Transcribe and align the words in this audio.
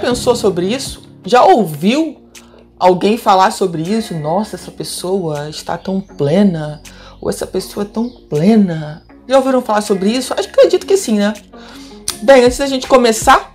Pensou 0.00 0.34
sobre 0.34 0.66
isso? 0.66 1.02
Já 1.24 1.44
ouviu 1.44 2.20
alguém 2.78 3.18
falar 3.18 3.50
sobre 3.50 3.82
isso? 3.82 4.14
Nossa, 4.14 4.56
essa 4.56 4.70
pessoa 4.70 5.48
está 5.48 5.76
tão 5.76 6.00
plena. 6.00 6.82
Ou 7.20 7.28
essa 7.28 7.46
pessoa 7.46 7.84
é 7.84 7.88
tão 7.88 8.08
plena. 8.08 9.02
Já 9.28 9.36
ouviram 9.36 9.60
falar 9.60 9.82
sobre 9.82 10.10
isso? 10.10 10.34
Acho 10.36 10.48
que 10.48 10.54
acredito 10.54 10.86
que 10.86 10.96
sim, 10.96 11.18
né? 11.18 11.34
Bem, 12.22 12.44
antes 12.44 12.58
da 12.58 12.66
gente 12.66 12.86
começar, 12.86 13.54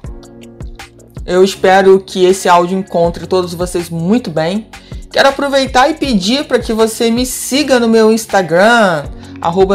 eu 1.25 1.43
espero 1.43 1.99
que 1.99 2.23
esse 2.23 2.47
áudio 2.47 2.77
encontre 2.77 3.25
todos 3.25 3.53
vocês 3.53 3.89
muito 3.89 4.29
bem. 4.29 4.67
Quero 5.11 5.29
aproveitar 5.29 5.89
e 5.89 5.95
pedir 5.95 6.45
para 6.45 6.59
que 6.59 6.73
você 6.73 7.09
me 7.09 7.25
siga 7.25 7.79
no 7.79 7.87
meu 7.87 8.11
Instagram, 8.11 9.05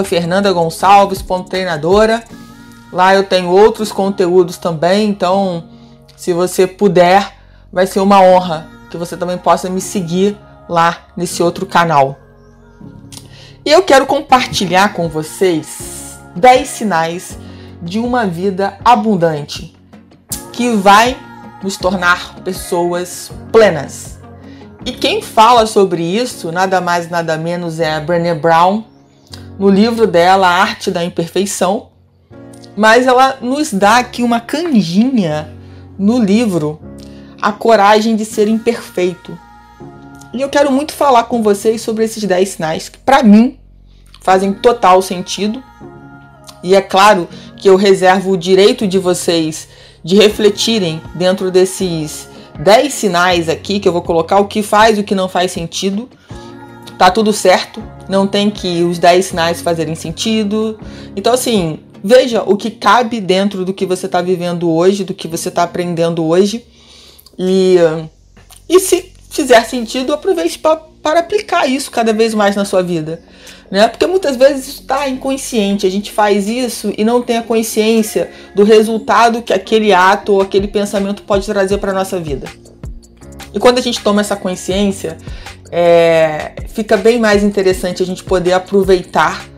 fernandagonçalves.treinadora. 0.05 2.23
Lá 2.93 3.15
eu 3.15 3.25
tenho 3.25 3.49
outros 3.49 3.93
conteúdos 3.93 4.59
também, 4.59 5.09
então 5.09 5.70
se 6.21 6.35
você 6.35 6.67
puder, 6.67 7.33
vai 7.73 7.87
ser 7.87 7.99
uma 8.01 8.21
honra 8.21 8.69
que 8.91 8.99
você 8.99 9.17
também 9.17 9.39
possa 9.39 9.71
me 9.71 9.81
seguir 9.81 10.37
lá 10.69 11.07
nesse 11.17 11.43
outro 11.43 11.65
canal. 11.65 12.19
E 13.65 13.71
eu 13.71 13.83
quero 13.83 14.05
compartilhar 14.05 14.93
com 14.93 15.09
vocês 15.09 16.21
10 16.37 16.69
sinais 16.69 17.39
de 17.81 17.99
uma 17.99 18.27
vida 18.27 18.77
abundante 18.85 19.75
que 20.53 20.69
vai 20.77 21.17
nos 21.63 21.79
tornar 21.79 22.35
pessoas 22.41 23.33
plenas. 23.51 24.21
E 24.85 24.93
quem 24.93 25.23
fala 25.23 25.65
sobre 25.65 26.03
isso, 26.03 26.53
nada 26.53 26.83
mais 26.83 27.09
nada 27.09 27.39
menos 27.39 27.81
é 27.81 27.95
a 27.95 28.01
Brené 28.01 28.35
Brown, 28.35 28.85
no 29.59 29.71
livro 29.71 30.07
dela 30.07 30.49
A 30.49 30.61
Arte 30.61 30.91
da 30.91 31.03
Imperfeição. 31.03 31.89
Mas 32.77 33.07
ela 33.07 33.39
nos 33.41 33.73
dá 33.73 33.97
aqui 33.97 34.23
uma 34.23 34.39
canjinha 34.39 35.59
no 36.01 36.19
livro 36.19 36.81
A 37.43 37.53
Coragem 37.53 38.17
de 38.17 38.25
Ser 38.25 38.49
Imperfeito. 38.49 39.39
E 40.33 40.41
eu 40.41 40.49
quero 40.49 40.73
muito 40.73 40.95
falar 40.95 41.25
com 41.25 41.43
vocês 41.43 41.83
sobre 41.83 42.05
esses 42.05 42.25
10 42.25 42.49
sinais 42.49 42.89
que, 42.89 42.97
para 42.97 43.23
mim, 43.23 43.59
fazem 44.23 44.51
total 44.51 45.03
sentido. 45.03 45.63
E 46.63 46.75
é 46.75 46.81
claro 46.81 47.29
que 47.55 47.69
eu 47.69 47.77
reservo 47.77 48.31
o 48.31 48.37
direito 48.39 48.87
de 48.87 48.99
vocês 48.99 49.69
de 50.03 50.17
refletirem 50.17 51.03
dentro 51.17 51.51
desses 51.51 52.27
10 52.59 52.95
sinais 52.95 53.49
aqui 53.51 53.79
que 53.79 53.87
eu 53.87 53.93
vou 53.93 54.01
colocar 54.01 54.39
o 54.39 54.47
que 54.47 54.63
faz 54.63 54.97
e 54.97 55.03
o 55.03 55.05
que 55.05 55.15
não 55.15 55.29
faz 55.29 55.53
sentido. 55.53 56.09
Tá 56.97 57.11
tudo 57.11 57.31
certo, 57.31 57.83
não 58.09 58.27
tem 58.27 58.49
que 58.51 58.83
os 58.85 58.99
10 58.99 59.27
sinais 59.27 59.61
fazerem 59.61 59.95
sentido. 59.95 60.81
Então, 61.15 61.35
assim, 61.35 61.79
Veja 62.03 62.43
o 62.43 62.57
que 62.57 62.71
cabe 62.71 63.21
dentro 63.21 63.65
do 63.65 63.75
que 63.75 63.85
você 63.85 64.07
está 64.07 64.23
vivendo 64.23 64.71
hoje, 64.71 65.05
do 65.05 65.15
que 65.15 65.29
você 65.29 65.49
está 65.49 65.63
aprendendo 65.63 66.25
hoje. 66.25 66.65
E, 67.39 67.77
e 68.69 68.81
se 68.81 69.13
fizer 69.31 69.65
sentido, 69.65 70.13
aproveite 70.13 70.59
para 70.59 71.21
aplicar 71.21 71.67
isso 71.67 71.91
cada 71.91 72.13
vez 72.13 72.35
mais 72.35 72.57
na 72.57 72.65
sua 72.65 72.83
vida. 72.83 73.23
Né? 73.71 73.87
Porque 73.87 74.07
muitas 74.07 74.37
vezes 74.37 74.67
isso 74.67 74.81
está 74.81 75.09
inconsciente, 75.09 75.87
a 75.87 75.91
gente 75.91 76.11
faz 76.11 76.49
isso 76.49 76.93
e 76.99 77.05
não 77.05 77.23
tem 77.23 77.37
a 77.37 77.43
consciência 77.43 78.31
do 78.55 78.65
resultado 78.65 79.43
que 79.43 79.53
aquele 79.53 79.93
ato 79.93 80.33
ou 80.33 80.41
aquele 80.41 80.67
pensamento 80.67 81.23
pode 81.23 81.47
trazer 81.47 81.79
para 81.79 81.93
a 81.93 81.95
nossa 81.95 82.19
vida. 82.19 82.49
E 83.55 83.59
quando 83.59 83.79
a 83.79 83.83
gente 83.83 84.01
toma 84.01 84.21
essa 84.21 84.35
consciência, 84.35 85.19
é, 85.71 86.53
fica 86.69 86.97
bem 86.97 87.19
mais 87.19 87.45
interessante 87.45 88.03
a 88.03 88.07
gente 88.07 88.25
poder 88.25 88.53
aproveitar 88.53 89.49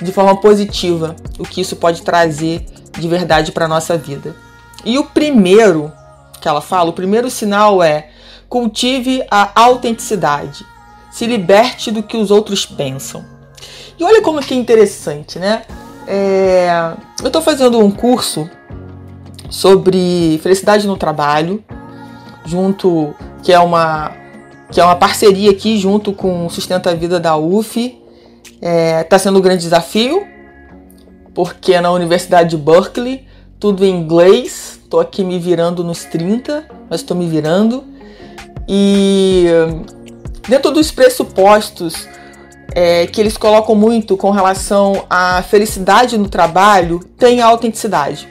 de 0.00 0.12
forma 0.12 0.36
positiva 0.36 1.16
o 1.38 1.44
que 1.44 1.60
isso 1.60 1.76
pode 1.76 2.02
trazer 2.02 2.64
de 2.92 3.08
verdade 3.08 3.52
para 3.52 3.68
nossa 3.68 3.96
vida. 3.96 4.34
E 4.84 4.98
o 4.98 5.04
primeiro 5.04 5.92
que 6.40 6.48
ela 6.48 6.60
fala, 6.60 6.90
o 6.90 6.92
primeiro 6.92 7.30
sinal 7.30 7.82
é 7.82 8.10
cultive 8.48 9.22
a 9.30 9.50
autenticidade, 9.60 10.64
se 11.10 11.26
liberte 11.26 11.90
do 11.90 12.02
que 12.02 12.16
os 12.16 12.30
outros 12.30 12.64
pensam. 12.64 13.24
E 13.98 14.04
olha 14.04 14.22
como 14.22 14.40
que 14.40 14.54
é 14.54 14.56
interessante, 14.56 15.38
né? 15.38 15.62
É, 16.06 16.94
eu 17.20 17.26
estou 17.26 17.42
fazendo 17.42 17.78
um 17.78 17.90
curso 17.90 18.48
sobre 19.50 20.38
felicidade 20.42 20.86
no 20.86 20.96
trabalho, 20.96 21.62
junto 22.44 23.14
que 23.42 23.52
é 23.52 23.58
uma 23.58 24.12
que 24.70 24.78
é 24.80 24.84
uma 24.84 24.96
parceria 24.96 25.50
aqui 25.50 25.78
junto 25.78 26.12
com 26.12 26.46
Sustenta 26.50 26.90
a 26.90 26.94
Vida 26.94 27.18
da 27.18 27.36
UF 27.38 27.98
Está 28.60 28.68
é, 28.68 29.04
tá 29.04 29.18
sendo 29.18 29.38
um 29.38 29.42
grande 29.42 29.62
desafio, 29.62 30.26
porque 31.32 31.80
na 31.80 31.92
Universidade 31.92 32.50
de 32.50 32.56
Berkeley, 32.56 33.24
tudo 33.58 33.84
em 33.84 33.94
inglês. 33.94 34.80
Estou 34.82 35.00
aqui 35.00 35.22
me 35.22 35.38
virando 35.38 35.84
nos 35.84 36.04
30, 36.04 36.64
mas 36.90 37.00
estou 37.00 37.16
me 37.16 37.28
virando. 37.28 37.84
E 38.66 39.46
dentro 40.48 40.72
dos 40.72 40.90
pressupostos 40.90 42.08
é, 42.74 43.06
que 43.06 43.20
eles 43.20 43.36
colocam 43.36 43.76
muito 43.76 44.16
com 44.16 44.30
relação 44.30 45.04
à 45.08 45.40
felicidade 45.42 46.18
no 46.18 46.28
trabalho, 46.28 47.00
tem 47.16 47.40
a 47.40 47.46
autenticidade. 47.46 48.28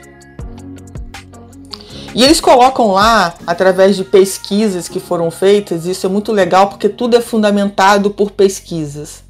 E 2.14 2.22
eles 2.22 2.40
colocam 2.40 2.92
lá, 2.92 3.34
através 3.46 3.96
de 3.96 4.04
pesquisas 4.04 4.88
que 4.88 5.00
foram 5.00 5.30
feitas, 5.30 5.86
isso 5.86 6.04
é 6.06 6.08
muito 6.10 6.32
legal 6.32 6.68
porque 6.68 6.88
tudo 6.88 7.16
é 7.16 7.20
fundamentado 7.20 8.10
por 8.10 8.32
pesquisas 8.32 9.27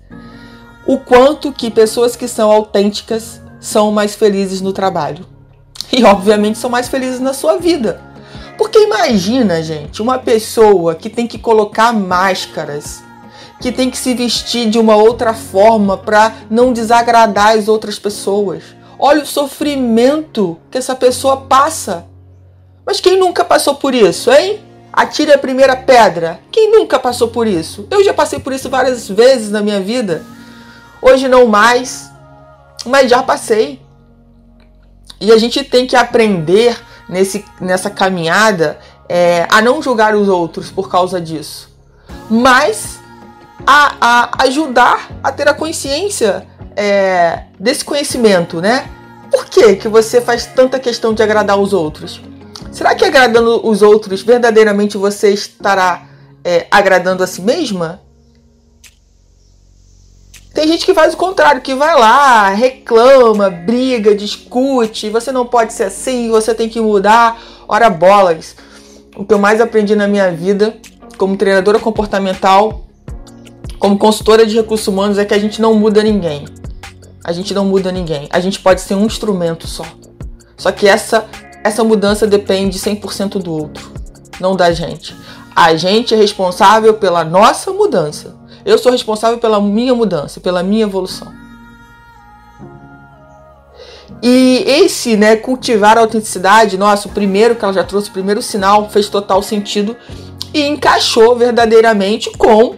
o 0.89 0.97
quanto 0.97 1.53
que 1.53 1.71
pessoas 1.71 2.17
que 2.17 2.27
são 2.27 2.51
autênticas 2.51 3.43
são 3.61 3.93
mais 3.93 4.15
felizes 4.15 4.63
no 4.63 4.73
trabalho. 4.73 5.27
E 5.93 6.03
obviamente 6.03 6.57
são 6.57 6.71
mais 6.71 6.89
felizes 6.89 7.21
na 7.21 7.35
sua 7.35 7.59
vida. 7.59 8.01
Porque 8.57 8.79
imagina, 8.79 9.63
gente, 9.63 10.01
uma 10.01 10.19
pessoa 10.19 10.95
que 10.95 11.11
tem 11.11 11.27
que 11.27 11.39
colocar 11.39 11.93
máscaras, 11.93 13.03
que 13.61 13.71
tem 13.71 13.91
que 13.91 13.99
se 13.99 14.15
vestir 14.15 14.71
de 14.71 14.79
uma 14.79 14.97
outra 14.97 15.35
forma 15.35 15.99
para 15.99 16.33
não 16.49 16.73
desagradar 16.73 17.59
as 17.59 17.69
outras 17.69 17.99
pessoas. 17.99 18.63
Olha 18.99 19.23
o 19.23 19.27
sofrimento 19.27 20.57
que 20.71 20.79
essa 20.79 20.97
pessoa 20.97 21.43
passa. 21.43 22.07
Mas 22.87 22.99
quem 22.99 23.19
nunca 23.19 23.45
passou 23.45 23.75
por 23.75 23.95
isso, 23.95 24.33
hein? 24.33 24.61
Atire 24.91 25.35
a 25.35 25.39
primeira 25.39 25.77
pedra. 25.77 26.41
Quem 26.51 26.73
nunca 26.73 26.99
passou 26.99 27.29
por 27.29 27.47
isso? 27.47 27.87
Eu 27.91 28.03
já 28.03 28.15
passei 28.15 28.39
por 28.39 28.55
isso 28.55 28.71
várias 28.71 29.07
vezes 29.07 29.51
na 29.51 29.61
minha 29.61 29.81
vida. 29.81 30.25
Hoje 31.01 31.29
não 31.29 31.47
mais, 31.47 32.11
mas 32.85 33.11
já 33.11 33.23
passei. 33.23 33.81
E 35.21 35.33
a 35.33 35.39
gente 35.39 35.65
tem 35.65 35.87
que 35.87 35.97
aprender 35.97 36.79
nesse, 37.09 37.45
nessa 37.61 37.91
caminhada 37.91 38.79
é, 39.09 39.47
a 39.51 39.61
não 39.63 39.83
julgar 39.83 40.15
os 40.15 40.29
outros 40.29 40.71
por 40.71 40.91
causa 40.91 41.21
disso, 41.21 41.71
mas 42.31 42.99
a, 43.67 43.95
a 44.01 44.43
ajudar 44.45 45.09
a 45.23 45.33
ter 45.33 45.49
a 45.49 45.55
consciência 45.55 46.47
é, 46.77 47.45
desse 47.59 47.85
conhecimento, 47.85 48.61
né? 48.61 48.89
Por 49.31 49.47
que, 49.47 49.77
que 49.77 49.89
você 49.89 50.21
faz 50.21 50.47
tanta 50.47 50.79
questão 50.79 51.13
de 51.13 51.23
agradar 51.23 51.59
os 51.59 51.73
outros? 51.73 52.21
Será 52.71 52.95
que 52.95 53.05
agradando 53.05 53.67
os 53.67 53.83
outros 53.83 54.23
verdadeiramente 54.23 54.97
você 54.97 55.31
estará 55.31 56.07
é, 56.45 56.67
agradando 56.71 57.23
a 57.23 57.27
si 57.27 57.43
mesma? 57.43 58.01
Tem 60.59 60.67
gente 60.67 60.85
que 60.85 60.93
faz 60.93 61.15
o 61.15 61.17
contrário, 61.17 61.61
que 61.61 61.73
vai 61.73 61.97
lá, 61.97 62.49
reclama, 62.49 63.49
briga, 63.49 64.13
discute, 64.13 65.09
você 65.09 65.31
não 65.31 65.47
pode 65.47 65.73
ser 65.73 65.85
assim, 65.85 66.31
você 66.31 66.53
tem 66.53 66.69
que 66.69 66.81
mudar. 66.81 67.41
Ora 67.69 67.89
bolas. 67.89 68.57
O 69.15 69.25
que 69.25 69.33
eu 69.33 69.39
mais 69.39 69.61
aprendi 69.61 69.95
na 69.95 70.09
minha 70.09 70.33
vida, 70.33 70.77
como 71.17 71.37
treinadora 71.37 71.79
comportamental, 71.79 72.85
como 73.79 73.97
consultora 73.97 74.45
de 74.45 74.57
recursos 74.57 74.89
humanos, 74.89 75.17
é 75.17 75.25
que 75.25 75.33
a 75.33 75.39
gente 75.39 75.63
não 75.63 75.75
muda 75.75 76.03
ninguém. 76.03 76.45
A 77.23 77.31
gente 77.31 77.55
não 77.55 77.65
muda 77.65 77.93
ninguém. 77.93 78.27
A 78.29 78.41
gente 78.41 78.59
pode 78.59 78.81
ser 78.81 78.97
um 78.97 79.07
instrumento 79.07 79.69
só. 79.69 79.85
Só 80.57 80.73
que 80.73 80.89
essa 80.89 81.25
essa 81.63 81.85
mudança 81.85 82.27
depende 82.27 82.81
100% 82.81 83.41
do 83.41 83.53
outro, 83.53 83.93
não 84.41 84.57
da 84.57 84.73
gente. 84.73 85.15
A 85.55 85.77
gente 85.77 86.15
é 86.15 86.17
responsável 86.17 86.95
pela 86.95 87.23
nossa 87.23 87.71
mudança. 87.71 88.37
Eu 88.69 88.77
sou 88.77 88.93
responsável 88.93 89.39
pela 89.39 89.59
minha 89.63 89.95
mudança, 89.95 90.41
pela 90.41 90.63
minha 90.63 90.83
evolução. 90.83 91.33
E 94.23 94.63
esse, 94.67 95.17
né, 95.17 95.37
cultivar 95.37 95.97
a 95.97 96.03
autenticidade, 96.03 96.77
nossa, 96.77 97.09
o 97.09 97.11
primeiro 97.11 97.57
que 97.57 97.65
ela 97.65 97.73
já 97.73 97.83
trouxe, 97.83 98.11
o 98.11 98.13
primeiro 98.13 98.43
sinal, 98.43 98.91
fez 98.91 99.09
total 99.09 99.43
sentido 99.43 99.97
e 100.53 100.67
encaixou 100.67 101.35
verdadeiramente 101.35 102.31
com 102.37 102.75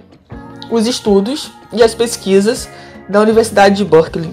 os 0.71 0.87
estudos 0.87 1.51
e 1.73 1.83
as 1.83 1.93
pesquisas 1.93 2.69
da 3.09 3.21
Universidade 3.21 3.79
de 3.79 3.85
Berkeley. 3.85 4.33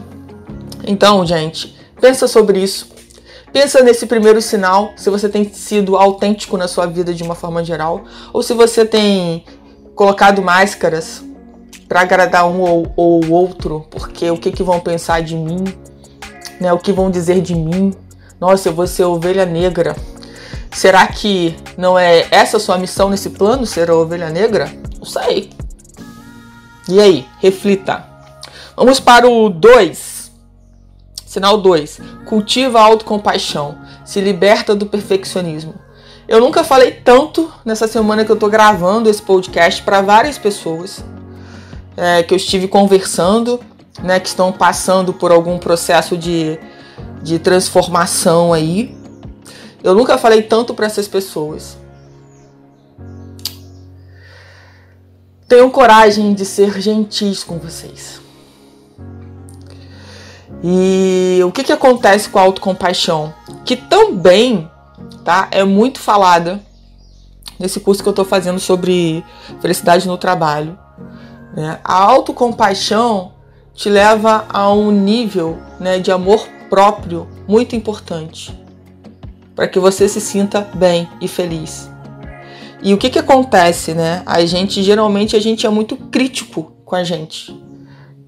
Então, 0.86 1.26
gente, 1.26 1.76
pensa 2.00 2.28
sobre 2.28 2.60
isso. 2.60 2.88
Pensa 3.52 3.82
nesse 3.82 4.06
primeiro 4.06 4.44
sinal, 4.44 4.92
se 4.96 5.10
você 5.10 5.28
tem 5.28 5.52
sido 5.52 5.98
autêntico 5.98 6.56
na 6.56 6.68
sua 6.68 6.86
vida 6.86 7.16
de 7.16 7.24
uma 7.24 7.34
forma 7.34 7.64
geral, 7.64 8.04
ou 8.32 8.44
se 8.44 8.54
você 8.54 8.86
tem 8.86 9.44
colocado 9.96 10.44
máscaras 10.44 11.26
para 11.88 12.02
agradar 12.02 12.48
um 12.48 12.62
ou, 12.62 12.92
ou 12.96 13.30
outro, 13.30 13.86
porque 13.90 14.30
o 14.30 14.38
que, 14.38 14.52
que 14.52 14.64
vão 14.64 14.80
pensar 14.80 15.22
de 15.22 15.36
mim, 15.36 15.64
né? 16.60 16.74
O 16.74 16.80
que 16.80 16.92
vão 16.92 17.10
dizer 17.10 17.42
de 17.42 17.56
mim? 17.56 17.94
Nossa, 18.40 18.70
eu 18.70 18.74
vou 18.74 18.86
ser 18.86 19.06
ovelha 19.06 19.46
negra. 19.46 19.96
Será 20.72 21.08
que 21.08 21.56
não 21.78 21.98
é 21.98 22.28
essa 22.30 22.60
sua 22.60 22.78
missão 22.78 23.10
nesse 23.10 23.32
plano, 23.32 23.66
ser 23.66 23.90
a 23.90 23.96
ovelha 23.96 24.30
negra? 24.30 24.72
Não 24.98 25.06
sei. 25.06 25.50
E 26.90 27.00
aí, 27.00 27.26
reflita. 27.40 28.06
Vamos 28.76 29.00
para 29.00 29.28
o 29.28 29.50
2. 29.50 30.32
Sinal 31.26 31.58
2. 31.58 32.00
Cultiva 32.26 32.80
a 32.80 32.84
autocompaixão. 32.84 33.78
Se 34.06 34.22
liberta 34.22 34.76
do 34.76 34.86
perfeccionismo. 34.86 35.74
Eu 36.28 36.40
nunca 36.40 36.64
falei 36.64 36.92
tanto 36.92 37.52
nessa 37.66 37.88
semana 37.88 38.24
que 38.24 38.32
eu 38.32 38.36
tô 38.36 38.50
gravando 38.50 39.10
esse 39.10 39.22
podcast 39.22 39.82
para 39.82 40.02
várias 40.02 40.38
pessoas 40.38 41.04
é, 41.98 42.22
que 42.22 42.34
eu 42.34 42.38
estive 42.38 42.68
conversando, 42.68 43.60
né, 44.04 44.20
que 44.20 44.28
estão 44.28 44.52
passando 44.52 45.12
por 45.12 45.32
algum 45.32 45.58
processo 45.58 46.16
de, 46.16 46.60
de 47.24 47.40
transformação 47.40 48.54
aí. 48.54 48.96
Eu 49.84 49.96
nunca 49.96 50.18
falei 50.18 50.44
tanto 50.44 50.74
para 50.74 50.86
essas 50.86 51.08
pessoas. 51.08 51.78
Tenham 55.48 55.70
coragem 55.70 56.34
de 56.34 56.46
ser 56.46 56.80
gentis 56.80 57.44
com 57.44 57.58
vocês. 57.58 58.22
E 60.64 61.40
o 61.46 61.52
que, 61.52 61.64
que 61.64 61.72
acontece 61.72 62.30
com 62.30 62.40
a 62.40 62.42
autocompaixão? 62.42 63.34
Que 63.64 63.76
também 63.76 64.70
tá, 65.24 65.48
é 65.52 65.64
muito 65.64 66.00
falada 66.00 66.60
nesse 67.60 67.80
curso 67.80 68.02
que 68.04 68.10
eu 68.10 68.12
estou 68.12 68.26
fazendo 68.26 68.60
sobre 68.60 69.24
felicidade 69.62 70.08
no 70.08 70.18
trabalho. 70.18 70.78
Né? 71.56 71.80
A 71.84 71.94
autocompaixão 71.94 73.34
te 73.74 73.90
leva 73.90 74.46
a 74.50 74.72
um 74.72 74.92
nível 74.92 75.58
né, 75.80 76.00
de 76.00 76.12
amor 76.12 76.48
próprio 76.70 77.28
muito 77.48 77.76
importante 77.76 78.58
para 79.56 79.68
que 79.68 79.80
você 79.80 80.08
se 80.08 80.22
sinta 80.22 80.62
bem 80.62 81.10
e 81.20 81.28
feliz. 81.28 81.90
E 82.82 82.94
o 82.94 82.98
que 82.98 83.10
que 83.10 83.18
acontece, 83.18 83.94
né? 83.94 84.22
A 84.24 84.46
gente 84.46 84.84
geralmente 84.84 85.36
a 85.36 85.40
gente 85.40 85.66
é 85.66 85.70
muito 85.70 85.98
crítico 85.98 86.74
com 86.86 86.96
a 86.96 87.04
gente. 87.04 87.60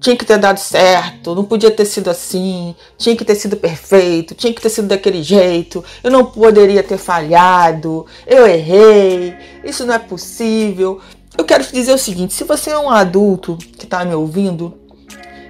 Tinha 0.00 0.16
que 0.16 0.24
ter 0.24 0.38
dado 0.38 0.58
certo, 0.58 1.34
não 1.34 1.44
podia 1.44 1.70
ter 1.70 1.84
sido 1.84 2.08
assim, 2.08 2.74
tinha 2.96 3.14
que 3.14 3.24
ter 3.24 3.34
sido 3.34 3.54
perfeito, 3.56 4.34
tinha 4.34 4.52
que 4.52 4.60
ter 4.60 4.70
sido 4.70 4.88
daquele 4.88 5.22
jeito, 5.22 5.84
eu 6.02 6.10
não 6.10 6.24
poderia 6.24 6.82
ter 6.82 6.96
falhado, 6.96 8.06
eu 8.26 8.46
errei, 8.46 9.36
isso 9.62 9.84
não 9.84 9.94
é 9.94 9.98
possível. 9.98 11.00
Eu 11.40 11.44
quero 11.44 11.64
te 11.64 11.72
dizer 11.72 11.94
o 11.94 11.98
seguinte: 11.98 12.34
se 12.34 12.44
você 12.44 12.70
é 12.70 12.78
um 12.78 12.90
adulto 12.90 13.56
que 13.56 13.84
está 13.84 14.04
me 14.04 14.14
ouvindo, 14.14 14.78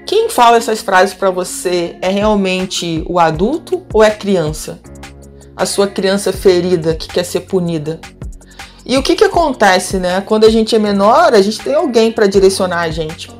quem 0.06 0.31
fala 0.31 0.56
essas 0.56 0.81
frases 0.81 1.14
para 1.14 1.31
você 1.31 1.96
é 2.00 2.08
realmente 2.08 3.04
o 3.08 3.19
adulto 3.19 3.84
ou 3.92 4.02
é 4.02 4.06
a 4.06 4.14
criança? 4.14 4.81
a 5.60 5.66
sua 5.66 5.87
criança 5.87 6.32
ferida 6.32 6.94
que 6.94 7.06
quer 7.06 7.22
ser 7.22 7.40
punida. 7.40 8.00
E 8.87 8.96
o 8.96 9.02
que, 9.02 9.14
que 9.14 9.25
acontece, 9.25 9.98
né? 9.98 10.22
Quando 10.22 10.44
a 10.44 10.48
gente 10.48 10.75
é 10.75 10.78
menor, 10.78 11.34
a 11.34 11.42
gente 11.42 11.60
tem 11.60 11.75
alguém 11.75 12.10
para 12.10 12.26
direcionar 12.26 12.81
a 12.81 12.90
gente. 12.90 13.31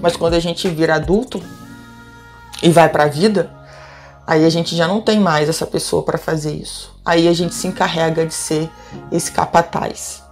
Mas 0.00 0.16
quando 0.16 0.34
a 0.34 0.38
gente 0.38 0.68
vira 0.68 0.94
adulto 0.94 1.42
e 2.62 2.70
vai 2.70 2.88
para 2.88 3.04
a 3.04 3.08
vida, 3.08 3.50
aí 4.24 4.44
a 4.44 4.48
gente 4.48 4.76
já 4.76 4.86
não 4.86 5.00
tem 5.00 5.18
mais 5.18 5.48
essa 5.48 5.66
pessoa 5.66 6.04
para 6.04 6.16
fazer 6.16 6.54
isso. 6.54 6.94
Aí 7.04 7.26
a 7.26 7.32
gente 7.32 7.52
se 7.52 7.66
encarrega 7.66 8.24
de 8.24 8.34
ser 8.34 8.70
esse 9.10 9.32
capataz. 9.32 10.25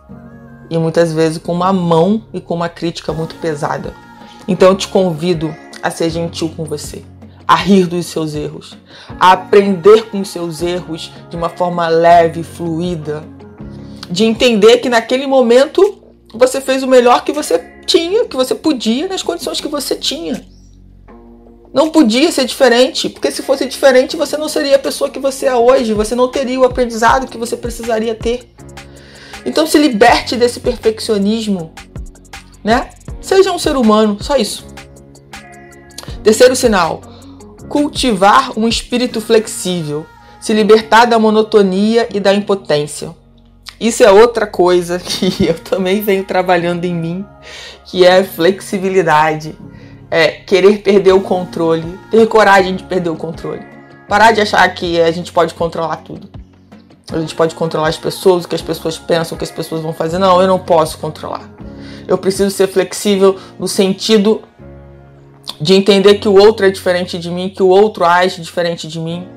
E 0.70 0.78
muitas 0.78 1.12
vezes 1.12 1.38
com 1.38 1.52
uma 1.52 1.72
mão 1.72 2.22
e 2.32 2.40
com 2.40 2.54
uma 2.54 2.68
crítica 2.68 3.12
muito 3.12 3.34
pesada. 3.36 3.94
Então 4.46 4.68
eu 4.68 4.76
te 4.76 4.88
convido 4.88 5.54
a 5.82 5.90
ser 5.90 6.10
gentil 6.10 6.52
com 6.56 6.64
você 6.64 7.02
a 7.46 7.54
rir 7.54 7.86
dos 7.86 8.06
seus 8.06 8.34
erros, 8.34 8.76
a 9.20 9.32
aprender 9.32 10.04
com 10.06 10.20
os 10.20 10.28
seus 10.28 10.62
erros 10.62 11.12
de 11.28 11.36
uma 11.36 11.50
forma 11.50 11.86
leve, 11.88 12.42
fluida, 12.42 13.22
de 14.10 14.24
entender 14.24 14.78
que 14.78 14.88
naquele 14.88 15.26
momento 15.26 16.02
você 16.32 16.60
fez 16.60 16.82
o 16.82 16.88
melhor 16.88 17.22
que 17.24 17.32
você 17.32 17.58
tinha, 17.86 18.24
que 18.24 18.36
você 18.36 18.54
podia 18.54 19.06
nas 19.08 19.22
condições 19.22 19.60
que 19.60 19.68
você 19.68 19.94
tinha. 19.94 20.44
Não 21.72 21.90
podia 21.90 22.30
ser 22.30 22.44
diferente, 22.44 23.08
porque 23.08 23.30
se 23.30 23.42
fosse 23.42 23.66
diferente 23.66 24.16
você 24.16 24.36
não 24.36 24.48
seria 24.48 24.76
a 24.76 24.78
pessoa 24.78 25.10
que 25.10 25.18
você 25.18 25.46
é 25.46 25.54
hoje, 25.54 25.92
você 25.92 26.14
não 26.14 26.28
teria 26.28 26.58
o 26.60 26.64
aprendizado 26.64 27.26
que 27.26 27.36
você 27.36 27.56
precisaria 27.56 28.14
ter. 28.14 28.48
Então 29.44 29.66
se 29.66 29.78
liberte 29.78 30.36
desse 30.36 30.60
perfeccionismo, 30.60 31.72
né? 32.62 32.90
Seja 33.20 33.52
um 33.52 33.58
ser 33.58 33.76
humano, 33.76 34.16
só 34.20 34.36
isso. 34.36 34.66
Terceiro 36.22 36.56
sinal, 36.56 37.02
cultivar 37.68 38.58
um 38.58 38.66
espírito 38.66 39.20
flexível, 39.20 40.06
se 40.40 40.52
libertar 40.52 41.04
da 41.04 41.18
monotonia 41.18 42.08
e 42.12 42.20
da 42.20 42.32
impotência. 42.32 43.14
Isso 43.80 44.02
é 44.02 44.10
outra 44.10 44.46
coisa 44.46 44.98
que 45.00 45.46
eu 45.46 45.54
também 45.54 46.00
venho 46.00 46.24
trabalhando 46.24 46.84
em 46.84 46.94
mim, 46.94 47.26
que 47.84 48.04
é 48.04 48.22
flexibilidade. 48.24 49.54
É 50.10 50.28
querer 50.28 50.78
perder 50.78 51.12
o 51.12 51.20
controle, 51.20 51.98
ter 52.10 52.26
coragem 52.28 52.76
de 52.76 52.84
perder 52.84 53.10
o 53.10 53.16
controle. 53.16 53.62
Parar 54.08 54.32
de 54.32 54.40
achar 54.40 54.66
que 54.72 55.00
a 55.00 55.10
gente 55.10 55.32
pode 55.32 55.54
controlar 55.54 55.96
tudo. 55.96 56.30
A 57.12 57.18
gente 57.18 57.34
pode 57.34 57.54
controlar 57.54 57.88
as 57.88 57.98
pessoas, 57.98 58.44
o 58.44 58.48
que 58.48 58.54
as 58.54 58.62
pessoas 58.62 58.98
pensam, 58.98 59.36
o 59.36 59.38
que 59.38 59.44
as 59.44 59.50
pessoas 59.50 59.82
vão 59.82 59.92
fazer. 59.92 60.18
Não, 60.18 60.40
eu 60.40 60.48
não 60.48 60.58
posso 60.58 60.98
controlar. 60.98 61.48
Eu 62.06 62.18
preciso 62.18 62.50
ser 62.50 62.66
flexível 62.66 63.38
no 63.58 63.68
sentido 63.68 64.42
de 65.60 65.74
entender 65.74 66.14
que 66.16 66.28
o 66.28 66.34
outro 66.34 66.66
é 66.66 66.70
diferente 66.70 67.18
de 67.18 67.30
mim, 67.30 67.48
que 67.48 67.62
o 67.62 67.68
outro 67.68 68.04
age 68.04 68.40
diferente 68.40 68.88
de 68.88 68.98
mim, 68.98 69.28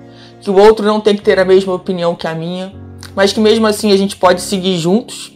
que 0.42 0.50
o 0.50 0.56
outro 0.56 0.86
não 0.86 1.00
tem 1.00 1.16
que 1.16 1.22
ter 1.22 1.40
a 1.40 1.46
mesma 1.46 1.74
opinião 1.74 2.16
que 2.16 2.28
a 2.28 2.34
minha, 2.34 2.74
mas 3.16 3.34
que 3.34 3.40
mesmo 3.40 3.68
assim 3.68 3.92
a 3.92 3.98
gente 3.98 4.16
pode 4.16 4.42
seguir 4.42 4.78
juntos, 4.78 5.34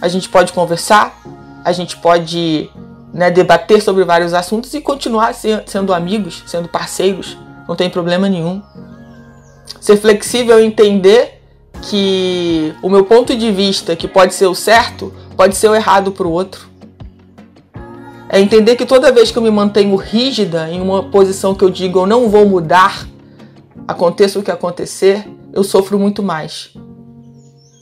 a 0.00 0.08
gente 0.08 0.28
pode 0.28 0.52
conversar, 0.52 1.20
a 1.64 1.72
gente 1.72 1.96
pode 1.96 2.70
né, 3.12 3.30
debater 3.30 3.82
sobre 3.82 4.04
vários 4.04 4.32
assuntos 4.34 4.72
e 4.74 4.80
continuar 4.80 5.34
sendo 5.34 5.92
amigos, 5.92 6.42
sendo 6.46 6.68
parceiros, 6.68 7.36
não 7.68 7.76
tem 7.76 7.90
problema 7.90 8.28
nenhum. 8.28 8.62
Ser 9.80 9.96
flexível 9.96 10.60
e 10.60 10.66
entender 10.66 11.39
que 11.82 12.74
o 12.82 12.88
meu 12.88 13.04
ponto 13.04 13.36
de 13.36 13.50
vista, 13.50 13.96
que 13.96 14.06
pode 14.06 14.34
ser 14.34 14.46
o 14.46 14.54
certo, 14.54 15.12
pode 15.36 15.56
ser 15.56 15.68
o 15.68 15.74
errado 15.74 16.12
para 16.12 16.26
o 16.26 16.30
outro. 16.30 16.68
É 18.28 18.40
entender 18.40 18.76
que 18.76 18.86
toda 18.86 19.10
vez 19.10 19.30
que 19.30 19.38
eu 19.38 19.42
me 19.42 19.50
mantenho 19.50 19.96
rígida 19.96 20.70
em 20.70 20.80
uma 20.80 21.04
posição 21.04 21.54
que 21.54 21.64
eu 21.64 21.70
digo 21.70 22.00
eu 22.00 22.06
não 22.06 22.28
vou 22.28 22.46
mudar, 22.46 23.08
aconteça 23.88 24.38
o 24.38 24.42
que 24.42 24.50
acontecer, 24.50 25.28
eu 25.52 25.64
sofro 25.64 25.98
muito 25.98 26.22
mais 26.22 26.70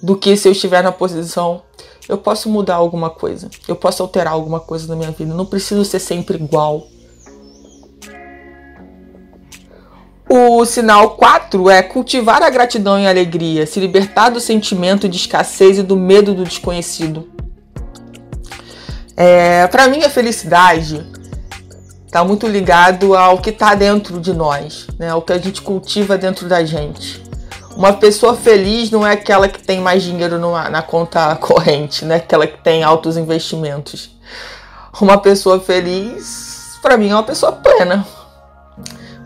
do 0.03 0.17
que 0.17 0.37
se 0.37 0.49
eu 0.49 0.53
estiver 0.53 0.83
na 0.83 0.93
posição 0.93 1.63
eu 2.09 2.17
posso 2.17 2.49
mudar 2.49 2.77
alguma 2.77 3.11
coisa, 3.11 3.51
eu 3.69 3.77
posso 3.77 4.03
alterar 4.03 4.33
alguma 4.33 4.59
coisa 4.59 4.89
na 4.89 4.97
minha 4.97 5.11
vida, 5.11 5.35
não 5.35 5.45
preciso 5.45 5.85
ser 5.85 5.99
sempre 5.99 6.39
igual. 6.39 6.87
O 10.51 10.65
sinal 10.65 11.11
4 11.11 11.69
é 11.69 11.83
cultivar 11.83 12.43
a 12.43 12.49
gratidão 12.49 12.99
e 12.99 13.07
a 13.07 13.11
alegria, 13.11 13.67
se 13.67 13.79
libertar 13.79 14.31
do 14.31 14.41
sentimento 14.41 15.07
de 15.07 15.19
escassez 15.19 15.77
e 15.77 15.83
do 15.83 15.95
medo 15.95 16.33
do 16.33 16.43
desconhecido. 16.43 17.29
É, 19.15 19.67
para 19.67 19.89
mim, 19.89 20.03
a 20.03 20.09
felicidade 20.09 21.07
está 22.07 22.25
muito 22.25 22.47
ligado 22.47 23.15
ao 23.15 23.37
que 23.37 23.51
está 23.51 23.75
dentro 23.75 24.19
de 24.19 24.33
nós, 24.33 24.87
né? 24.99 25.11
ao 25.11 25.21
que 25.21 25.35
a 25.35 25.39
gente 25.39 25.61
cultiva 25.61 26.17
dentro 26.17 26.49
da 26.49 26.65
gente. 26.65 27.23
Uma 27.77 27.93
pessoa 27.93 28.35
feliz 28.35 28.91
não 28.91 29.07
é 29.07 29.13
aquela 29.13 29.49
que 29.49 29.63
tem 29.63 29.83
mais 29.83 30.03
dinheiro 30.03 30.39
numa, 30.39 30.71
na 30.71 30.81
conta 30.81 31.37
corrente, 31.37 32.07
não 32.07 32.15
é 32.15 32.17
aquela 32.17 32.47
que 32.47 32.57
tem 32.65 32.83
altos 32.83 33.19
investimentos. 33.19 34.19
Uma 34.99 35.19
pessoa 35.19 35.61
feliz, 35.61 36.79
para 36.81 36.97
mim, 36.97 37.11
é 37.11 37.15
uma 37.15 37.23
pessoa 37.23 37.53
plena. 37.53 38.07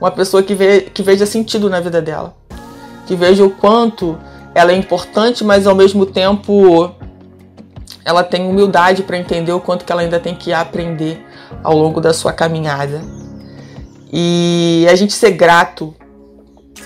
Uma 0.02 0.10
pessoa 0.10 0.42
que, 0.42 0.56
que 0.92 1.00
veja 1.00 1.24
sentido 1.24 1.70
na 1.70 1.78
vida 1.78 2.02
dela. 2.02 2.34
Que 3.06 3.14
veja 3.14 3.44
o 3.44 3.50
quanto 3.50 4.18
ela 4.52 4.72
é 4.72 4.76
importante, 4.76 5.44
mas 5.44 5.64
ao 5.64 5.76
mesmo 5.76 6.04
tempo 6.04 6.90
ela 8.04 8.24
tem 8.24 8.44
humildade 8.44 9.04
para 9.04 9.16
entender 9.16 9.52
o 9.52 9.60
quanto 9.60 9.84
que 9.84 9.92
ela 9.92 10.02
ainda 10.02 10.18
tem 10.18 10.34
que 10.34 10.52
aprender 10.52 11.24
ao 11.62 11.76
longo 11.76 12.00
da 12.00 12.12
sua 12.12 12.32
caminhada. 12.32 13.00
E 14.12 14.84
a 14.90 14.96
gente 14.96 15.12
ser 15.12 15.30
grato 15.30 15.94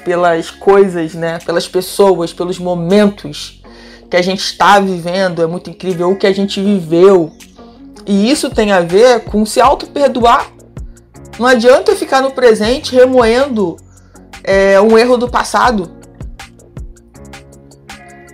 pelas 0.05 0.51
coisas, 0.51 1.15
né? 1.15 1.39
Pelas 1.39 1.67
pessoas, 1.67 2.35
pelos 2.35 2.59
momentos 2.59 3.63
que 4.11 4.17
a 4.19 4.21
gente 4.21 4.41
está 4.41 4.79
vivendo, 4.79 5.41
é 5.41 5.47
muito 5.47 5.71
incrível 5.71 6.11
o 6.11 6.19
que 6.19 6.27
a 6.27 6.35
gente 6.35 6.61
viveu. 6.61 7.33
E 8.07 8.31
isso 8.31 8.51
tem 8.51 8.73
a 8.73 8.81
ver 8.81 9.25
com 9.25 9.47
se 9.47 9.59
auto-perdoar. 9.59 10.56
Não 11.39 11.47
adianta 11.47 11.95
ficar 11.95 12.23
no 12.23 12.31
presente 12.31 12.95
remoendo 12.95 13.77
é, 14.43 14.81
um 14.81 14.97
erro 14.97 15.17
do 15.17 15.29
passado. 15.29 15.91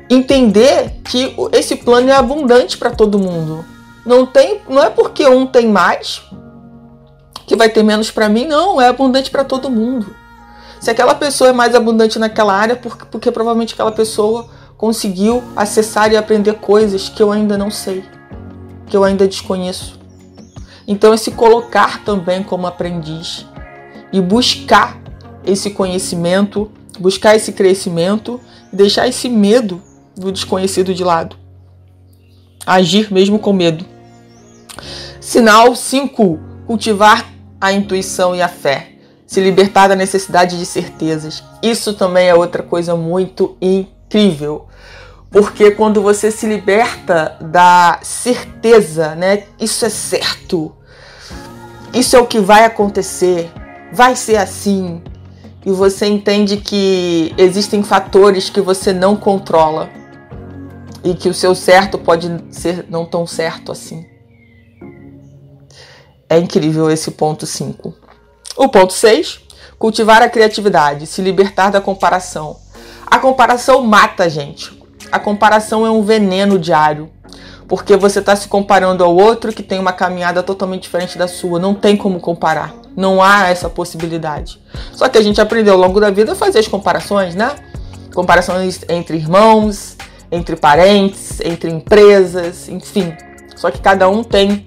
Entender 0.08 1.00
que 1.04 1.34
esse 1.52 1.76
plano 1.76 2.10
é 2.10 2.14
abundante 2.14 2.76
para 2.76 2.90
todo 2.90 3.18
mundo. 3.18 3.64
Não 4.04 4.26
tem, 4.26 4.60
não 4.68 4.82
é 4.82 4.90
porque 4.90 5.26
um 5.26 5.46
tem 5.46 5.68
mais 5.68 6.22
que 7.46 7.56
vai 7.56 7.68
ter 7.68 7.82
menos 7.82 8.10
para 8.10 8.28
mim, 8.28 8.46
não, 8.46 8.80
é 8.80 8.88
abundante 8.88 9.30
para 9.30 9.44
todo 9.44 9.70
mundo. 9.70 10.14
Se 10.80 10.90
aquela 10.90 11.14
pessoa 11.14 11.50
é 11.50 11.52
mais 11.52 11.74
abundante 11.74 12.18
naquela 12.18 12.54
área, 12.54 12.76
porque, 12.76 13.04
porque 13.04 13.30
provavelmente 13.30 13.74
aquela 13.74 13.92
pessoa 13.92 14.48
conseguiu 14.76 15.42
acessar 15.54 16.12
e 16.12 16.16
aprender 16.16 16.54
coisas 16.54 17.08
que 17.08 17.22
eu 17.22 17.30
ainda 17.30 17.56
não 17.56 17.70
sei, 17.70 18.04
que 18.86 18.96
eu 18.96 19.04
ainda 19.04 19.28
desconheço. 19.28 20.01
Então, 20.86 21.14
esse 21.14 21.30
colocar 21.30 22.04
também 22.04 22.42
como 22.42 22.66
aprendiz 22.66 23.46
e 24.12 24.20
buscar 24.20 25.00
esse 25.44 25.70
conhecimento, 25.70 26.70
buscar 26.98 27.34
esse 27.34 27.52
crescimento, 27.52 28.40
deixar 28.72 29.08
esse 29.08 29.28
medo 29.28 29.82
do 30.16 30.30
desconhecido 30.30 30.94
de 30.94 31.02
lado. 31.02 31.36
Agir 32.66 33.12
mesmo 33.12 33.38
com 33.38 33.52
medo. 33.52 33.84
Sinal 35.20 35.74
5: 35.74 36.38
cultivar 36.66 37.32
a 37.60 37.72
intuição 37.72 38.34
e 38.34 38.42
a 38.42 38.48
fé. 38.48 38.92
Se 39.26 39.40
libertar 39.40 39.88
da 39.88 39.96
necessidade 39.96 40.58
de 40.58 40.66
certezas. 40.66 41.42
Isso 41.62 41.94
também 41.94 42.28
é 42.28 42.34
outra 42.34 42.62
coisa 42.62 42.94
muito 42.94 43.56
incrível. 43.62 44.66
Porque 45.32 45.70
quando 45.70 46.02
você 46.02 46.30
se 46.30 46.46
liberta 46.46 47.38
da 47.40 47.98
certeza, 48.02 49.14
né? 49.14 49.44
Isso 49.58 49.86
é 49.86 49.88
certo. 49.88 50.76
Isso 51.94 52.14
é 52.14 52.20
o 52.20 52.26
que 52.26 52.38
vai 52.38 52.66
acontecer. 52.66 53.50
Vai 53.90 54.14
ser 54.14 54.36
assim. 54.36 55.02
E 55.64 55.72
você 55.72 56.04
entende 56.04 56.58
que 56.58 57.34
existem 57.38 57.82
fatores 57.82 58.50
que 58.50 58.60
você 58.60 58.92
não 58.92 59.16
controla. 59.16 59.88
E 61.02 61.14
que 61.14 61.30
o 61.30 61.34
seu 61.34 61.54
certo 61.54 61.98
pode 61.98 62.28
ser 62.50 62.84
não 62.90 63.06
tão 63.06 63.26
certo 63.26 63.72
assim. 63.72 64.04
É 66.28 66.38
incrível 66.38 66.90
esse 66.90 67.10
ponto 67.10 67.46
5. 67.46 67.94
O 68.56 68.68
ponto 68.68 68.92
6, 68.92 69.40
cultivar 69.78 70.22
a 70.22 70.28
criatividade, 70.28 71.06
se 71.06 71.22
libertar 71.22 71.70
da 71.70 71.80
comparação. 71.80 72.58
A 73.06 73.18
comparação 73.18 73.82
mata 73.82 74.24
a 74.24 74.28
gente. 74.28 74.81
A 75.10 75.18
comparação 75.18 75.86
é 75.86 75.90
um 75.90 76.02
veneno 76.02 76.58
diário. 76.58 77.10
Porque 77.68 77.96
você 77.96 78.18
está 78.18 78.36
se 78.36 78.48
comparando 78.48 79.02
ao 79.02 79.16
outro 79.16 79.52
que 79.52 79.62
tem 79.62 79.78
uma 79.78 79.92
caminhada 79.92 80.42
totalmente 80.42 80.82
diferente 80.82 81.16
da 81.16 81.26
sua. 81.26 81.58
Não 81.58 81.74
tem 81.74 81.96
como 81.96 82.20
comparar. 82.20 82.74
Não 82.94 83.22
há 83.22 83.48
essa 83.48 83.70
possibilidade. 83.70 84.60
Só 84.92 85.08
que 85.08 85.16
a 85.16 85.22
gente 85.22 85.40
aprendeu 85.40 85.74
ao 85.74 85.80
longo 85.80 85.98
da 85.98 86.10
vida 86.10 86.32
a 86.32 86.34
fazer 86.34 86.58
as 86.58 86.68
comparações, 86.68 87.34
né? 87.34 87.54
Comparações 88.14 88.80
entre 88.88 89.16
irmãos, 89.16 89.96
entre 90.30 90.54
parentes, 90.54 91.40
entre 91.40 91.70
empresas, 91.70 92.68
enfim. 92.68 93.14
Só 93.56 93.70
que 93.70 93.80
cada 93.80 94.08
um 94.08 94.22
tem 94.22 94.66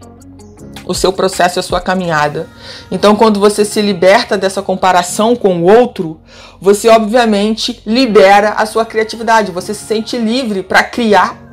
o 0.86 0.94
seu 0.94 1.12
processo 1.12 1.58
e 1.58 1.62
a 1.62 1.64
sua 1.64 1.82
caminhada. 1.82 2.48
Então, 2.92 3.16
quando 3.16 3.40
você 3.40 3.66
se 3.66 3.82
liberta 3.82 4.38
dessa 4.38 4.62
comparação 4.62 5.36
com 5.36 5.62
o 5.62 5.64
outro, 5.64 6.20
você 6.60 6.90
obviamente 6.90 7.82
libera 7.86 8.52
a 8.52 8.66
sua 8.66 8.86
criatividade, 8.86 9.52
você 9.52 9.74
se 9.74 9.86
sente 9.86 10.18
livre 10.18 10.64
para 10.64 10.84
criar 10.84 11.44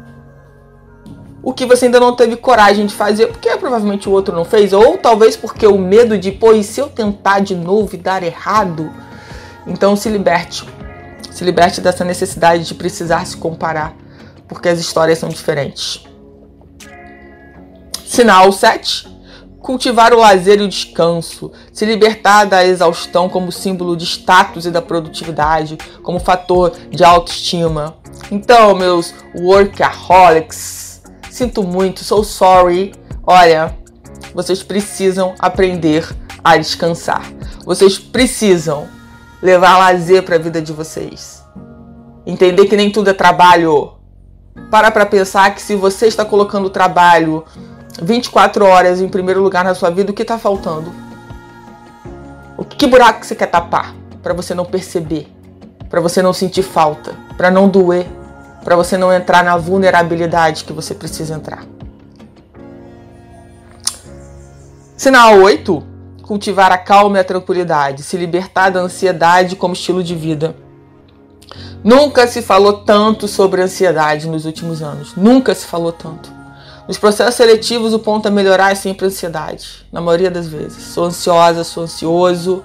o 1.43 1.53
que 1.53 1.67
você 1.67 1.87
ainda 1.87 1.99
não 1.99 2.15
teve 2.15 2.37
coragem 2.37 2.87
de 2.87 2.95
fazer, 2.95 3.27
porque 3.27 3.49
provavelmente 3.57 4.09
o 4.09 4.13
outro 4.13 4.35
não 4.35 4.45
fez, 4.45 4.73
ou 4.73 4.97
talvez 4.97 5.37
porque 5.37 5.67
o 5.67 5.77
medo 5.77 6.17
de, 6.17 6.31
pô, 6.31 6.53
e 6.53 6.63
se 6.63 6.81
eu 6.81 6.89
tentar 6.89 7.41
de 7.41 7.57
novo 7.57 7.95
e 7.95 7.99
dar 7.99 8.23
errado? 8.23 8.93
Então, 9.67 9.97
se 9.97 10.09
liberte. 10.09 10.65
Se 11.33 11.45
liberte 11.45 11.81
dessa 11.81 12.05
necessidade 12.05 12.65
de 12.65 12.75
precisar 12.75 13.27
se 13.27 13.37
comparar, 13.37 13.97
porque 14.47 14.69
as 14.69 14.79
histórias 14.79 15.19
são 15.19 15.29
diferentes. 15.29 16.05
Sinal 18.05 18.53
7 18.53 19.12
cultivar 19.63 20.13
o 20.13 20.19
lazer 20.19 20.61
e 20.61 20.65
o 20.65 20.69
descanso, 20.69 21.53
se 21.73 21.87
libertar 21.87 22.45
da 22.45 22.67
exaustão 22.67 23.29
como 23.29 23.53
símbolo 23.53 23.97
de 23.97 24.05
status 24.05 24.67
e 24.67 24.71
da 24.71 24.83
produtividade, 24.83 25.79
como 26.03 26.19
fator 26.19 26.73
de 26.91 27.05
autoestima. 27.05 27.97
Então, 28.31 28.75
meus 28.75 29.15
workaholics, 29.35 31.03
sinto 31.31 31.63
muito, 31.63 32.05
sou 32.05 32.25
sorry. 32.25 32.93
Olha, 33.25 33.77
vocês 34.35 34.63
precisam 34.63 35.35
aprender 35.39 36.09
a 36.43 36.57
descansar. 36.57 37.33
Vocês 37.65 37.99
precisam 37.99 38.89
levar 39.41 39.79
lazer 39.79 40.25
para 40.25 40.37
a 40.37 40.39
vida 40.39 40.61
de 40.61 40.73
vocês. 40.73 41.43
Entender 42.27 42.67
que 42.67 42.77
nem 42.77 42.91
tudo 42.91 43.11
é 43.11 43.13
trabalho. 43.13 43.93
Para 44.71 44.91
para 44.91 45.07
pensar 45.07 45.55
que 45.55 45.63
se 45.63 45.75
você 45.75 46.07
está 46.07 46.25
colocando 46.25 46.69
trabalho 46.69 47.45
24 48.01 48.65
horas 48.65 49.01
em 49.01 49.09
primeiro 49.09 49.43
lugar 49.43 49.65
na 49.65 49.75
sua 49.75 49.91
vida, 49.91 50.11
o 50.11 50.15
que 50.15 50.23
está 50.23 50.39
faltando? 50.39 50.93
O 52.57 52.65
que 52.65 52.87
buraco 52.87 53.21
que 53.21 53.27
você 53.27 53.35
quer 53.35 53.47
tapar 53.47 53.95
para 54.23 54.33
você 54.33 54.55
não 54.55 54.65
perceber, 54.65 55.31
para 55.91 56.01
você 56.01 56.23
não 56.23 56.33
sentir 56.33 56.63
falta, 56.63 57.15
para 57.37 57.51
não 57.51 57.69
doer, 57.69 58.07
para 58.65 58.77
você 58.77 58.97
não 58.97 59.13
entrar 59.13 59.43
na 59.43 59.57
vulnerabilidade 59.57 60.65
que 60.65 60.73
você 60.73 60.95
precisa 60.95 61.35
entrar? 61.35 61.65
Sinal 64.97 65.41
8: 65.41 65.83
cultivar 66.23 66.71
a 66.71 66.79
calma 66.79 67.19
e 67.19 67.21
a 67.21 67.25
tranquilidade, 67.25 68.03
se 68.03 68.17
libertar 68.17 68.71
da 68.71 68.81
ansiedade 68.81 69.57
como 69.57 69.75
estilo 69.75 70.03
de 70.03 70.15
vida. 70.15 70.55
Nunca 71.83 72.29
se 72.29 72.41
falou 72.41 72.85
tanto 72.85 73.27
sobre 73.27 73.61
ansiedade 73.61 74.29
nos 74.29 74.45
últimos 74.47 74.81
anos. 74.81 75.17
Nunca 75.17 75.53
se 75.55 75.67
falou 75.67 75.91
tanto. 75.91 76.42
Nos 76.89 76.99
processos 76.99 77.37
seletivos, 77.37 77.95
o 77.95 77.99
ponto 77.99 78.27
a 78.27 78.31
melhorar 78.31 78.73
é 78.73 78.75
sempre 78.75 79.07
a 79.07 79.09
ansiedade, 79.09 79.87
na 79.93 80.01
maioria 80.01 80.31
das 80.31 80.49
vezes. 80.49 80.83
Sou 80.85 81.05
ansiosa, 81.05 81.63
sou 81.63 81.85
ansioso. 81.85 82.65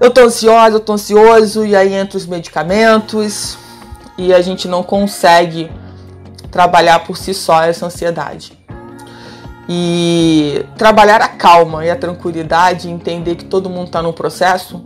Eu 0.00 0.10
tô 0.10 0.22
ansiosa, 0.22 0.76
eu 0.76 0.80
tô 0.80 0.94
ansioso, 0.94 1.64
e 1.64 1.76
aí 1.76 1.92
entra 1.92 2.16
os 2.16 2.26
medicamentos, 2.26 3.58
e 4.16 4.32
a 4.32 4.40
gente 4.40 4.66
não 4.66 4.82
consegue 4.82 5.70
trabalhar 6.50 7.00
por 7.00 7.18
si 7.18 7.34
só 7.34 7.62
essa 7.62 7.84
ansiedade. 7.84 8.58
E 9.68 10.64
trabalhar 10.78 11.20
a 11.20 11.28
calma 11.28 11.84
e 11.84 11.90
a 11.90 11.96
tranquilidade, 11.96 12.88
entender 12.88 13.34
que 13.34 13.44
todo 13.44 13.68
mundo 13.68 13.88
está 13.88 14.00
no 14.00 14.12
processo 14.12 14.82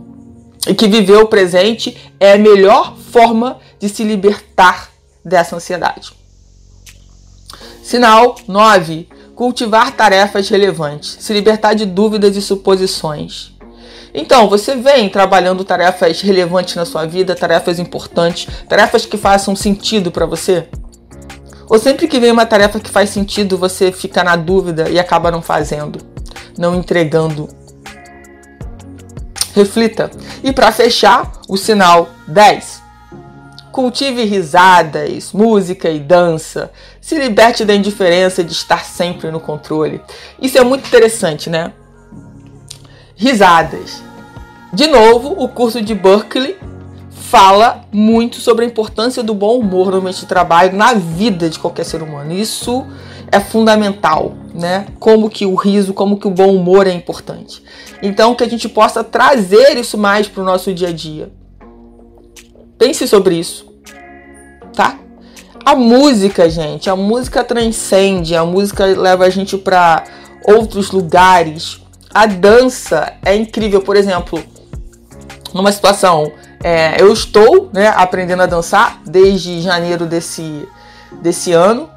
e 0.67 0.73
que 0.73 0.87
viver 0.87 1.17
o 1.17 1.27
presente 1.27 2.11
é 2.19 2.33
a 2.33 2.37
melhor 2.37 2.95
forma 2.97 3.59
de 3.79 3.87
se 3.87 4.03
libertar 4.03 4.89
dessa 5.23 5.55
ansiedade. 5.55 6.20
Sinal 7.83 8.35
9. 8.47 9.07
Cultivar 9.35 9.91
tarefas 9.91 10.49
relevantes, 10.49 11.17
se 11.19 11.33
libertar 11.33 11.73
de 11.73 11.85
dúvidas 11.85 12.35
e 12.35 12.41
suposições. 12.41 13.53
Então, 14.13 14.49
você 14.49 14.75
vem 14.75 15.09
trabalhando 15.09 15.63
tarefas 15.63 16.21
relevantes 16.21 16.75
na 16.75 16.85
sua 16.85 17.05
vida, 17.05 17.33
tarefas 17.33 17.79
importantes, 17.79 18.47
tarefas 18.67 19.05
que 19.05 19.17
façam 19.17 19.55
sentido 19.55 20.11
para 20.11 20.25
você? 20.25 20.67
Ou 21.69 21.79
sempre 21.79 22.07
que 22.07 22.19
vem 22.19 22.31
uma 22.31 22.45
tarefa 22.45 22.81
que 22.81 22.89
faz 22.89 23.09
sentido, 23.09 23.57
você 23.57 23.93
fica 23.93 24.23
na 24.23 24.35
dúvida 24.35 24.89
e 24.89 24.99
acaba 24.99 25.31
não 25.31 25.41
fazendo, 25.41 25.99
não 26.57 26.75
entregando? 26.75 27.47
Reflita. 29.55 30.11
E 30.43 30.51
para 30.51 30.71
fechar, 30.71 31.31
o 31.47 31.55
sinal 31.55 32.09
10. 32.27 32.81
Cultive 33.71 34.25
risadas, 34.25 35.31
música 35.31 35.89
e 35.89 35.97
dança. 35.97 36.69
Se 37.01 37.17
liberte 37.17 37.65
da 37.65 37.73
indiferença 37.73 38.43
de 38.43 38.53
estar 38.53 38.85
sempre 38.85 39.31
no 39.31 39.39
controle. 39.39 39.99
Isso 40.39 40.57
é 40.57 40.63
muito 40.63 40.87
interessante, 40.87 41.49
né? 41.49 41.73
Risadas. 43.15 44.03
De 44.71 44.87
novo, 44.87 45.35
o 45.37 45.49
curso 45.49 45.81
de 45.81 45.93
Berkeley 45.93 46.57
fala 47.09 47.85
muito 47.91 48.37
sobre 48.37 48.65
a 48.65 48.67
importância 48.67 49.23
do 49.23 49.33
bom 49.33 49.57
humor 49.57 49.91
no 49.91 49.97
ambiente 49.97 50.19
de 50.19 50.25
trabalho 50.25 50.75
na 50.77 50.93
vida 50.93 51.49
de 51.49 51.57
qualquer 51.57 51.85
ser 51.85 52.03
humano. 52.03 52.31
Isso 52.31 52.85
é 53.31 53.39
fundamental, 53.39 54.33
né? 54.53 54.87
Como 54.99 55.29
que 55.29 55.45
o 55.45 55.55
riso, 55.55 55.93
como 55.93 56.19
que 56.19 56.27
o 56.27 56.31
bom 56.31 56.53
humor 56.53 56.85
é 56.85 56.91
importante. 56.91 57.63
Então, 58.01 58.35
que 58.35 58.43
a 58.43 58.49
gente 58.49 58.69
possa 58.69 59.03
trazer 59.03 59.77
isso 59.77 59.97
mais 59.97 60.27
para 60.27 60.43
o 60.43 60.45
nosso 60.45 60.73
dia 60.73 60.89
a 60.89 60.93
dia. 60.93 61.31
Pense 62.77 63.07
sobre 63.07 63.35
isso, 63.35 63.65
tá? 64.73 64.99
A 65.63 65.75
música, 65.75 66.49
gente, 66.49 66.89
a 66.89 66.95
música 66.95 67.43
transcende, 67.43 68.35
a 68.35 68.43
música 68.43 68.85
leva 68.85 69.25
a 69.25 69.29
gente 69.29 69.57
para 69.57 70.03
outros 70.43 70.91
lugares. 70.91 71.79
A 72.13 72.25
dança 72.25 73.13
é 73.23 73.35
incrível, 73.35 73.81
por 73.81 73.95
exemplo, 73.95 74.43
numa 75.53 75.71
situação 75.71 76.31
É, 76.63 77.01
eu 77.01 77.11
estou 77.11 77.71
né, 77.73 77.87
aprendendo 77.87 78.43
a 78.43 78.45
dançar 78.45 79.01
desde 79.03 79.61
janeiro 79.61 80.05
desse, 80.05 80.67
desse 81.19 81.51
ano. 81.51 81.89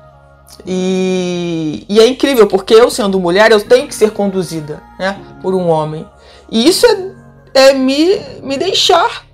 E, 0.67 1.85
e, 1.87 2.01
é 2.01 2.07
incrível, 2.07 2.47
porque 2.47 2.73
eu 2.73 2.91
sendo 2.91 3.21
mulher, 3.21 3.53
eu 3.53 3.61
tenho 3.61 3.87
que 3.87 3.95
ser 3.95 4.13
conduzida 4.13 4.83
né, 4.99 5.19
por 5.43 5.55
um 5.55 5.69
homem. 5.69 6.09
E 6.51 6.67
isso 6.67 6.87
é, 6.87 7.69
é 7.69 7.75
me, 7.75 8.19
me 8.43 8.57
deixar 8.57 9.27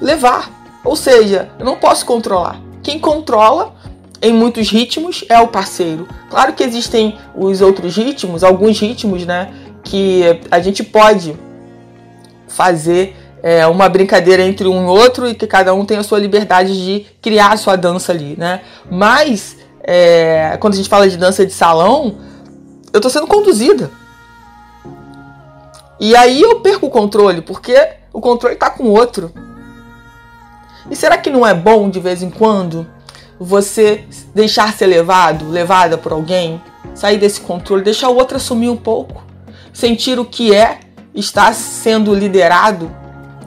levar. 0.00 0.50
Ou 0.84 0.96
seja, 0.96 1.48
eu 1.56 1.64
não 1.64 1.76
posso 1.76 2.04
controlar. 2.04 2.63
Quem 2.84 2.98
controla 2.98 3.74
em 4.20 4.32
muitos 4.32 4.70
ritmos 4.70 5.24
é 5.28 5.40
o 5.40 5.48
parceiro. 5.48 6.06
Claro 6.30 6.52
que 6.52 6.62
existem 6.62 7.18
os 7.34 7.60
outros 7.60 7.96
ritmos, 7.96 8.44
alguns 8.44 8.78
ritmos, 8.78 9.26
né? 9.26 9.52
Que 9.82 10.40
a 10.50 10.60
gente 10.60 10.84
pode 10.84 11.34
fazer 12.46 13.16
é, 13.42 13.66
uma 13.66 13.88
brincadeira 13.88 14.42
entre 14.42 14.68
um 14.68 14.84
e 14.84 14.86
outro 14.86 15.26
e 15.26 15.34
que 15.34 15.46
cada 15.46 15.74
um 15.74 15.84
tem 15.84 15.96
a 15.96 16.02
sua 16.02 16.18
liberdade 16.18 16.72
de 16.72 17.06
criar 17.20 17.52
a 17.52 17.56
sua 17.56 17.74
dança 17.74 18.12
ali, 18.12 18.36
né? 18.38 18.60
Mas 18.90 19.56
é, 19.82 20.56
quando 20.60 20.74
a 20.74 20.76
gente 20.76 20.88
fala 20.88 21.08
de 21.08 21.16
dança 21.16 21.44
de 21.44 21.52
salão, 21.52 22.16
eu 22.92 23.00
tô 23.00 23.08
sendo 23.10 23.26
conduzida. 23.26 23.90
E 25.98 26.14
aí 26.14 26.40
eu 26.40 26.60
perco 26.60 26.86
o 26.86 26.90
controle, 26.90 27.40
porque 27.40 27.76
o 28.12 28.20
controle 28.20 28.56
tá 28.56 28.68
com 28.70 28.84
o 28.84 28.90
outro. 28.90 29.32
E 30.90 30.96
será 30.96 31.16
que 31.16 31.30
não 31.30 31.46
é 31.46 31.54
bom 31.54 31.88
de 31.88 32.00
vez 32.00 32.22
em 32.22 32.30
quando 32.30 32.86
você 33.38 34.04
deixar 34.34 34.72
ser 34.72 34.86
levado, 34.86 35.48
levada 35.48 35.98
por 35.98 36.12
alguém, 36.12 36.60
sair 36.94 37.18
desse 37.18 37.40
controle, 37.40 37.82
deixar 37.82 38.08
o 38.08 38.16
outro 38.16 38.36
assumir 38.36 38.68
um 38.68 38.76
pouco, 38.76 39.24
sentir 39.72 40.18
o 40.18 40.24
que 40.24 40.54
é 40.54 40.80
estar 41.14 41.52
sendo 41.54 42.14
liderado, 42.14 42.94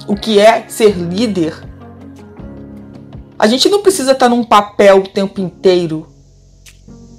o 0.08 0.16
que 0.16 0.40
é 0.40 0.66
ser 0.68 0.98
líder? 0.98 1.56
A 3.40 3.48
gente 3.48 3.70
não 3.70 3.82
precisa 3.82 4.12
estar 4.12 4.30
num 4.30 4.44
papel 4.44 4.98
o 4.98 5.08
tempo 5.08 5.40
inteiro 5.40 6.08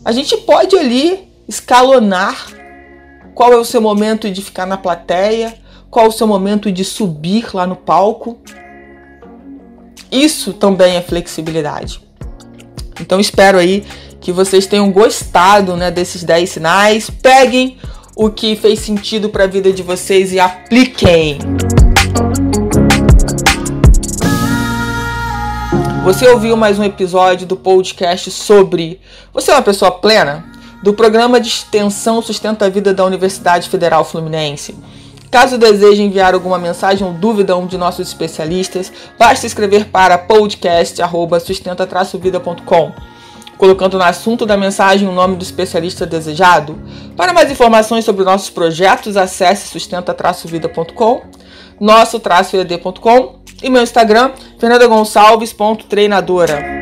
a 0.09 0.13
gente 0.13 0.39
pode 0.39 0.75
ali 0.75 1.31
escalonar 1.47 2.47
qual 3.35 3.53
é 3.53 3.57
o 3.57 3.65
seu 3.65 3.79
momento 3.79 4.31
de 4.31 4.41
ficar 4.41 4.65
na 4.65 4.79
plateia, 4.79 5.55
qual 5.91 6.07
é 6.07 6.09
o 6.09 6.13
seu 6.13 6.27
momento 6.27 6.73
de 6.73 6.83
subir 6.83 7.55
lá 7.55 7.67
no 7.67 7.77
palco. 7.77 8.39
Isso 10.11 10.53
também 10.53 10.97
é 10.97 11.03
flexibilidade. 11.03 12.01
Então 13.01 13.21
espero 13.21 13.59
aí 13.59 13.85
que 14.21 14.33
vocês 14.33 14.67
tenham 14.67 14.91
gostado 14.91 15.77
né, 15.77 15.91
desses 15.91 16.25
10 16.25 16.51
sinais. 16.51 17.11
Peguem 17.11 17.79
o 18.17 18.31
que 18.31 18.57
fez 18.57 18.81
sentido 18.81 19.29
para 19.29 19.45
a 19.45 19.47
vida 19.47 19.73
de 19.73 19.83
vocês 19.83 20.33
e 20.33 20.41
apliquem. 20.41 21.39
Você 26.05 26.27
ouviu 26.27 26.57
mais 26.57 26.79
um 26.79 26.85
episódio 26.85 27.47
do 27.47 27.55
podcast 27.55 28.31
sobre 28.31 28.99
Você 29.33 29.51
é 29.51 29.55
uma 29.55 29.63
pessoa 29.63 29.91
plena? 29.91 30.45
Do 30.83 30.95
programa 30.95 31.39
de 31.39 31.49
extensão 31.49 32.23
Sustenta 32.23 32.65
a 32.65 32.69
Vida 32.69 32.95
da 32.95 33.05
Universidade 33.05 33.69
Federal 33.69 34.05
Fluminense. 34.05 34.75
Caso 35.31 35.59
deseje 35.59 36.03
enviar 36.03 36.33
alguma 36.35 36.59
mensagem 36.59 37.07
ou 37.07 37.13
dúvida 37.13 37.53
a 37.53 37.57
um 37.57 37.67
de 37.67 37.77
nossos 37.77 38.09
especialistas, 38.09 38.91
basta 39.19 39.47
escrever 39.47 39.85
para 39.87 40.17
podcast@sustenta-vida.com, 40.17 42.93
colocando 43.59 43.99
no 43.99 44.05
assunto 44.05 44.47
da 44.47 44.57
mensagem 44.57 45.07
o 45.07 45.13
nome 45.13 45.37
do 45.37 45.43
especialista 45.43 46.07
desejado. 46.07 46.79
Para 47.17 47.35
mais 47.35 47.51
informações 47.51 48.05
sobre 48.05 48.25
nossos 48.25 48.49
projetos, 48.49 49.17
acesse 49.17 49.69
sustenta-vida.com, 49.69 51.23
nosso-ed.com 51.79 53.39
e 53.63 53.69
meu 53.69 53.83
Instagram, 53.83 54.31
fernandagonçalves.treinadora. 54.59 56.78